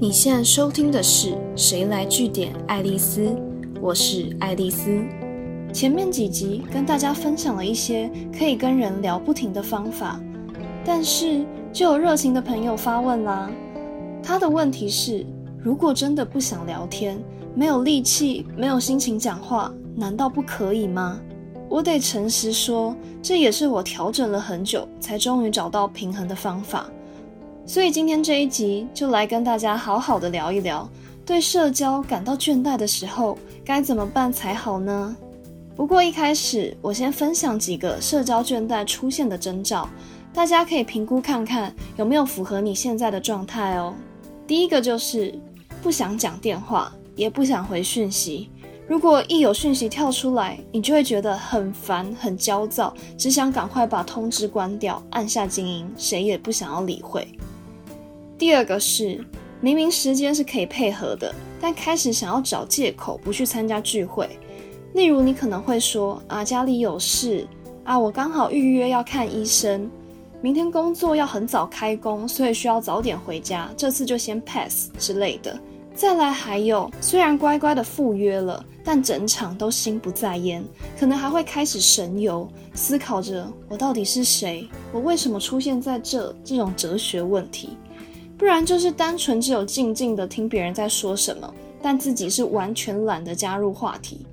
[0.00, 3.22] 你现在收听的是《谁来据点爱丽丝》，
[3.80, 5.02] 我是爱丽丝。
[5.72, 10.20] 前面几集跟大家分享了一些可以跟人聊不停的方法，
[10.84, 13.50] 但是就有热情的朋友发问啦。
[14.22, 15.26] 他的问题是：
[15.58, 17.20] 如果真的不想聊天，
[17.52, 21.20] 没有力气，没有心情讲话，难道不可以吗？
[21.68, 26.88] 我得诚实说，这也是我调整了很久，才终于找到平衡的方法。
[27.68, 30.88] 所以今天这一集就来跟大家好好的聊一聊，
[31.26, 35.14] 对社交感到倦怠的时候该怎么办才好呢？
[35.76, 39.86] 不过一开始我先分享几个社交倦怠出现的征兆，
[40.32, 43.94] 大家可以评估看看有没有符合你现在的状态哦。
[44.46, 45.38] 第一个就是
[45.82, 48.48] 不想讲电话，也不想回讯息。
[48.86, 57.28] 如果一有讯息跳出来，你就会觉得很烦、很焦躁，只想赶快把通知关掉，按下静音，谁也不想要理会。
[58.38, 59.18] 第二个是，
[59.60, 64.30] 明明时间是可以配合的，但开始想要找借口不去参加聚会。
[64.94, 67.44] 例如，你可能会说啊，家里有事
[67.82, 69.90] 啊，我刚好预约要看医生，
[70.40, 75.58] 明天工作要很早开工，所以需要早点回家，这次就先 pass 之类的。
[75.92, 80.64] 再来还有，虽然乖乖的赴约了，但整场都心不在焉，
[80.96, 87.76] 可能还会开始神游，思考着我到底是谁，我为什么出现在这这种哲学问题。
[88.38, 94.24] 不然就是单纯只有静静的听别人在说什么，但自己是完全懒得加入话题。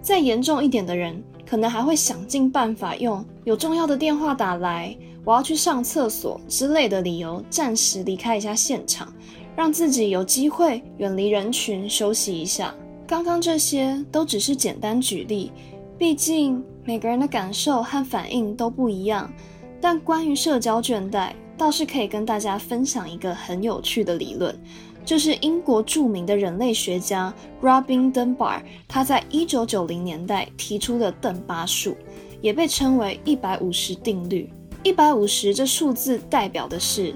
[0.00, 9.12] 再严重一点的人，可能还会想尽办法用有重要的电话打来，我要去上厕所之类的理由，暂时离开一下现场。
[9.54, 12.74] 让自己有机会远离人群休息一下。
[13.06, 15.52] 刚刚这些都只是简单举例，
[15.98, 19.30] 毕竟每个人的感受和反应都不一样。
[19.78, 21.32] 但关于社交倦怠，
[21.62, 24.52] 倒是可以跟大家分享一个很有趣的理论，
[25.04, 27.32] 就是英国著名的人类学家
[27.62, 31.96] Robin Dunbar 他在一九九零年代提出的邓巴数，
[32.40, 34.52] 也被称为一百五十定律。
[34.82, 37.14] 一百五十这数字代表的是。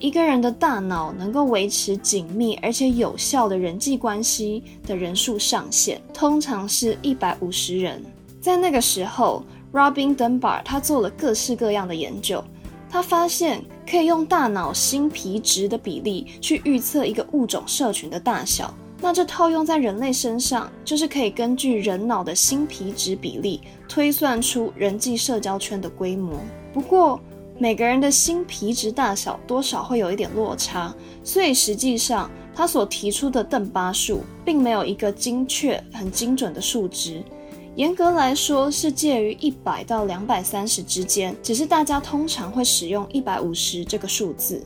[0.00, 8.02] 一个人的大脑能够维持紧密而且有效的人际关系的人数上限，通常是一百五十人。
[8.40, 9.42] 在那个时候
[9.72, 12.44] ，Robin Dunbar 他做了各式各样的研究，
[12.94, 13.60] 他发现
[13.90, 18.72] 可以用大脑新皮质的比例去预测一个物种社群的大小。
[19.00, 26.38] 那这套用在人类身上，就是可以根据人脑的新皮质比例推算出人际社交圈的规模。
[26.72, 27.20] 不过，
[27.58, 30.94] 每个人的新皮质大小多少会有一点落差，
[31.24, 37.24] 所以实际上他所提出的邓巴数并没有一个精确、很精准的数值。
[37.76, 44.62] 严格来说是介于一百到两百三十之间，只是大家通常会使用一百五十这个数字。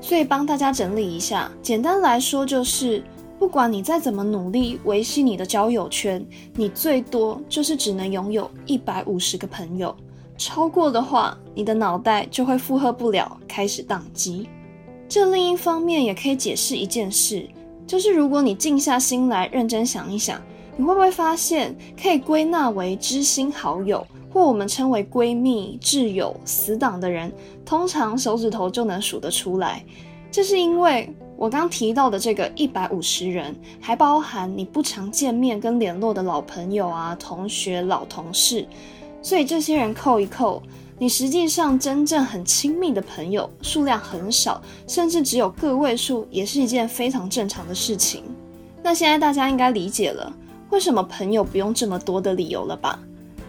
[0.00, 3.02] 所以帮大家整理一下，简单来说就是，
[3.36, 6.24] 不管你再怎么努力维系你的交友圈，
[6.54, 9.94] 你最多就是只能拥有一百五十个朋友。
[10.38, 14.48] 超过的话，你的脑袋就会负荷不了，开始宕机。
[15.08, 17.48] 这另一方面也可以解释一件事，
[17.88, 20.40] 就是如果你静下心来认真想一想，
[20.82, 27.32] 你会不会发现可以归纳为知心好友，或我们称为闺蜜、挚友、死党的人，
[27.64, 29.84] 通常手指头就能数得出来。
[30.28, 38.66] 这是因为我刚提到的这个一百五十人，还包含你不常见面跟联络的老朋友啊、同学、老同事。
[39.22, 40.60] 所以这些人扣一扣，
[40.98, 48.24] 你实际上真正很亲密的朋友数量很少，甚至只有个位数，也是一件非常正常的事情。
[48.82, 50.32] 那现在大家应该理解了，
[50.72, 52.98] 为什么朋友不用这么多的理由了吧？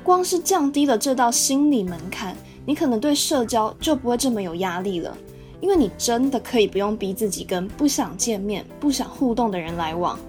[0.03, 2.35] 光是降低了这道心理门槛，
[2.66, 5.17] 你可能对社交就不会这么有压力了，
[5.62, 10.19] 因为你真的可以不用逼自己跟不想见面、不想互动的人来往，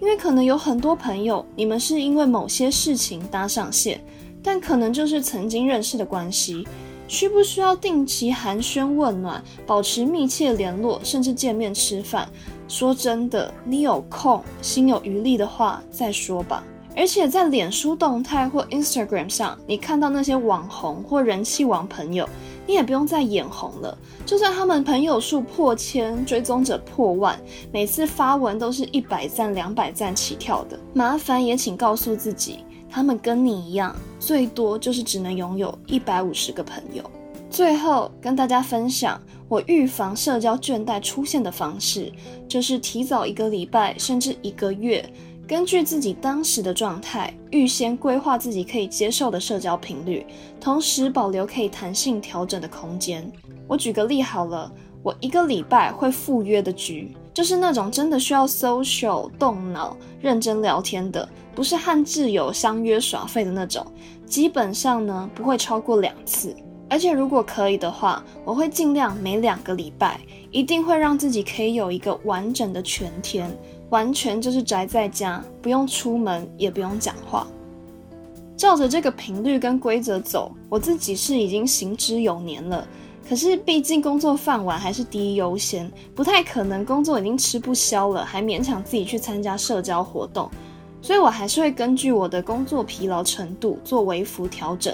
[0.00, 4.02] 因为可能有很多朋友，你们是因为某些事情搭上线。
[4.42, 6.66] 但可能就是曾经认识的关系，
[7.06, 12.26] 需不需要定期寒暄问暖，保持密切联络，甚至见面吃饭？
[12.70, 16.62] 说真的，你有空、心有余力的话再说吧。
[16.96, 22.28] 而且在脸书动态或 Instagram 上，你看到那些网红或人气王朋友，
[22.68, 23.98] 你也不用再眼红了。
[24.24, 27.36] 就算他们朋友数破千，追踪者破万，
[27.72, 32.60] 每次发文都是一百赞、两百赞起跳的，麻烦也请告诉自己。
[32.88, 37.02] 他们跟你一样，最多就是只能拥有一百五十个朋友。
[37.48, 42.12] 最后跟大家分享我预防社交倦怠出现的方式，
[42.46, 45.04] 就是提早一个礼拜甚至一个月，
[45.44, 50.24] 根据自己当时的状态，预先规划自己可以接受的社交频率，
[50.60, 53.28] 同时保留可以弹性调整的空间。
[53.66, 54.70] 我举个例好了，
[55.02, 63.84] 我一个礼拜会赴约的局，就是那种真的需要 social 动脑、认真聊天的，不是和挚友相约耍废的那种。
[64.26, 66.54] 基本上呢，不会超过两次。
[66.90, 70.20] 而且如果可以的话，我会尽量每两个礼拜，
[70.50, 73.48] 一定会让自己可以有一个完整的全天，
[73.90, 77.46] 完全就是宅在家，不用出门，也不用讲话。
[78.56, 82.86] 照着这个频率跟规则走，我自己是已经行之有年了。
[83.28, 90.50] 可是毕竟工作饭碗还是第一优先，不太可能工作已经吃不消了，还勉强自己去参加社交活动。
[91.00, 94.92] 所以我还是会根据我的工作疲劳程度做微幅调整。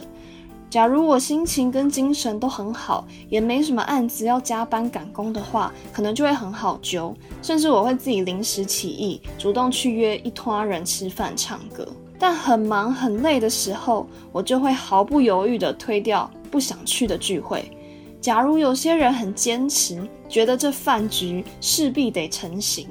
[0.76, 11.88] 假如我心情跟精神都很好，也没什么案子要加班赶工的话，可能就会很好揪，甚至我会自己临时起意，主动去约一拖人吃饭唱歌。
[12.18, 17.72] 但很忙很累的时候，我就会毫不犹豫地推掉不想去的聚会。
[18.20, 22.86] 假如有些人很坚持，觉得这饭局势必得成型，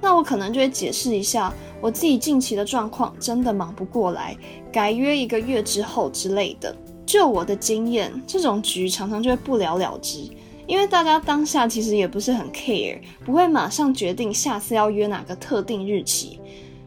[0.00, 4.36] 那我可能就会解释一下，我自己近期的状况真的忙不过来，
[4.72, 6.74] 改约一个月之后之类的。
[7.08, 10.30] 就我的经验，这种局常常就会不了了之，
[10.66, 16.38] 因为大家当下其实也不是很 care，不会马上决定下次要约哪个特定日期。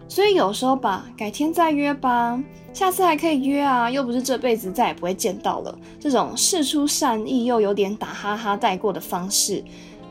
[0.08, 2.40] 所以有时候吧，改天再约吧，
[2.72, 5.76] 下次还可以约啊，又不是这辈子再也不会见到了。
[6.00, 9.64] 这种事出善意又有点打哈哈带过的方式，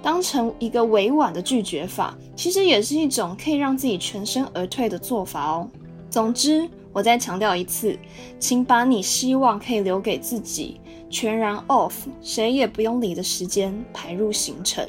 [0.02, 5.68] 当成一个委婉的拒绝法，其实也是一种可以让自己全身而退的做法哦。
[6.10, 7.98] 总之，我再强调一次，
[8.38, 14.86] 请把你希望可以留给自己全然 off，谁也不用理的时间排入行程。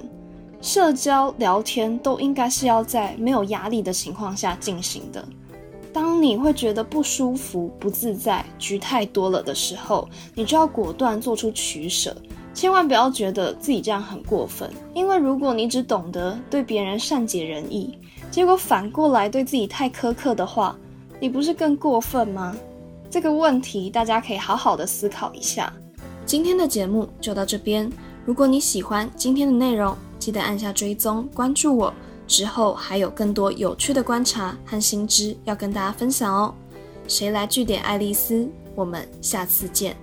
[0.62, 5.28] 社交聊天都应该是要在没有压力的情况下进行的。
[5.92, 12.16] 当你会觉得不舒服、不自在、局太多了的时候，你就要果断做出取舍，
[12.54, 14.72] 千万不要觉得自己这样很过分。
[14.94, 17.98] 因为如果你只懂得对别人善解人意，
[18.30, 20.78] 结果反过来对自己太苛刻的话，
[21.22, 22.58] 你不是更过分吗？
[23.08, 25.72] 这个问题大家可以好好的思考一下。
[26.26, 27.88] 今天的节目就到这边，
[28.26, 29.96] 如果你喜欢今天的内容。
[30.18, 31.94] 记得按下追踪关注我，
[32.28, 36.54] 之后还有更多有趣的观察和新知要跟大家分享哦。
[37.08, 38.48] 谁来据点爱丽丝？
[38.76, 39.96] 我们下次见。